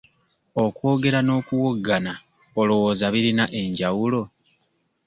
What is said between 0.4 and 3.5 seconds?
Okwogera n'okuwoggana olowooza birina